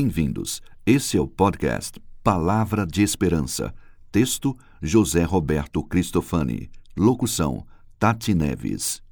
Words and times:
Bem-vindos. 0.00 0.62
Esse 0.86 1.16
é 1.16 1.20
o 1.20 1.26
podcast 1.26 2.00
Palavra 2.22 2.86
de 2.86 3.02
Esperança. 3.02 3.74
Texto: 4.12 4.56
José 4.80 5.24
Roberto 5.24 5.82
Cristofani. 5.82 6.70
Locução: 6.96 7.66
Tati 7.98 8.32
Neves. 8.32 9.02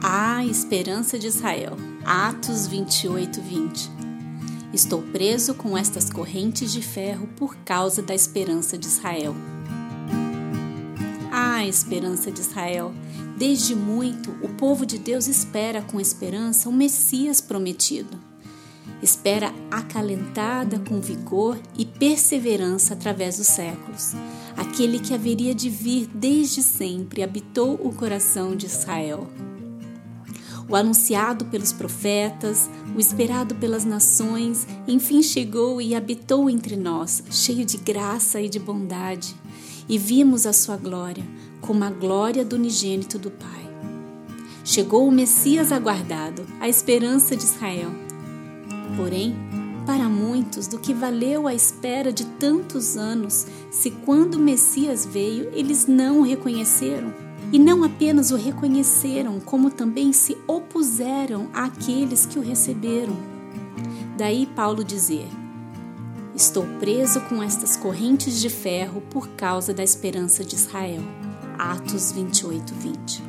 A 0.00 0.44
esperança 0.44 1.18
de 1.18 1.26
Israel. 1.26 1.76
Atos 2.04 2.68
28, 2.68 3.40
20. 3.42 3.90
Estou 4.72 5.02
preso 5.02 5.52
com 5.56 5.76
estas 5.76 6.10
correntes 6.10 6.72
de 6.72 6.80
ferro 6.80 7.26
por 7.36 7.56
causa 7.64 8.00
da 8.00 8.14
esperança 8.14 8.78
de 8.78 8.86
Israel. 8.86 9.34
A 11.32 11.66
esperança 11.66 12.30
de 12.30 12.38
Israel. 12.38 12.94
Desde 13.36 13.74
muito, 13.74 14.30
o 14.42 14.48
povo 14.48 14.86
de 14.86 14.96
Deus 14.96 15.26
espera 15.26 15.82
com 15.82 16.00
esperança 16.00 16.68
o 16.68 16.72
Messias 16.72 17.40
prometido. 17.40 18.16
Espera 19.02 19.52
acalentada 19.70 20.78
com 20.78 21.00
vigor 21.00 21.58
e 21.76 21.84
perseverança 21.84 22.94
através 22.94 23.36
dos 23.38 23.48
séculos. 23.48 24.12
Aquele 24.56 25.00
que 25.00 25.12
haveria 25.12 25.54
de 25.54 25.68
vir 25.68 26.08
desde 26.14 26.62
sempre 26.62 27.22
habitou 27.22 27.74
o 27.74 27.92
coração 27.92 28.54
de 28.54 28.66
Israel. 28.66 29.26
O 30.68 30.76
anunciado 30.76 31.44
pelos 31.46 31.72
profetas, 31.72 32.70
o 32.94 33.00
esperado 33.00 33.54
pelas 33.56 33.84
nações, 33.84 34.66
enfim 34.86 35.22
chegou 35.22 35.82
e 35.82 35.94
habitou 35.94 36.48
entre 36.48 36.76
nós, 36.76 37.22
cheio 37.30 37.66
de 37.66 37.76
graça 37.78 38.40
e 38.40 38.48
de 38.48 38.58
bondade 38.58 39.34
e 39.88 39.98
vimos 39.98 40.46
a 40.46 40.52
sua 40.52 40.76
glória, 40.76 41.24
como 41.66 41.82
a 41.82 41.90
glória 41.90 42.44
do 42.44 42.56
unigênito 42.56 43.18
do 43.18 43.30
Pai. 43.30 43.64
Chegou 44.62 45.08
o 45.08 45.12
Messias 45.12 45.72
aguardado, 45.72 46.44
a 46.60 46.68
esperança 46.68 47.34
de 47.34 47.44
Israel. 47.44 47.90
Porém, 48.96 49.34
para 49.86 50.08
muitos, 50.08 50.66
do 50.66 50.78
que 50.78 50.92
valeu 50.92 51.46
a 51.46 51.54
espera 51.54 52.12
de 52.12 52.26
tantos 52.26 52.98
anos, 52.98 53.46
se 53.70 53.90
quando 53.90 54.34
o 54.34 54.38
Messias 54.38 55.06
veio, 55.06 55.50
eles 55.54 55.86
não 55.86 56.20
o 56.20 56.22
reconheceram? 56.22 57.12
E 57.50 57.58
não 57.58 57.82
apenas 57.82 58.30
o 58.30 58.36
reconheceram, 58.36 59.40
como 59.40 59.70
também 59.70 60.12
se 60.12 60.36
opuseram 60.46 61.48
àqueles 61.52 62.26
que 62.26 62.38
o 62.38 62.42
receberam. 62.42 63.16
Daí 64.18 64.46
Paulo 64.46 64.84
dizer: 64.84 65.28
Estou 66.34 66.64
preso 66.78 67.20
com 67.22 67.42
estas 67.42 67.76
correntes 67.76 68.40
de 68.40 68.50
ferro 68.50 69.02
por 69.10 69.28
causa 69.28 69.72
da 69.72 69.82
esperança 69.82 70.44
de 70.44 70.56
Israel. 70.56 71.23
Atos 71.58 72.12
28, 72.12 72.74
20. 72.74 73.22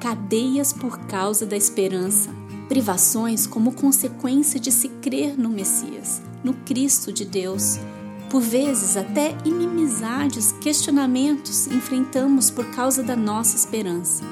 Cadeias 0.00 0.72
por 0.72 0.98
causa 1.06 1.44
da 1.46 1.56
esperança. 1.56 2.30
Privações 2.68 3.46
como 3.46 3.72
consequência 3.72 4.60
de 4.60 4.70
se 4.70 4.88
crer 4.88 5.38
no 5.38 5.48
Messias, 5.48 6.22
no 6.44 6.54
Cristo 6.54 7.12
de 7.12 7.24
Deus. 7.24 7.78
Por 8.30 8.40
vezes, 8.40 8.96
até 8.96 9.36
inimizades, 9.44 10.52
questionamentos 10.52 11.66
enfrentamos 11.66 12.50
por 12.50 12.66
causa 12.66 13.02
da 13.02 13.16
nossa 13.16 13.56
esperança. 13.56 14.22